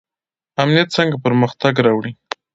[0.61, 2.11] امنیت څنګه پرمختګ راوړي؟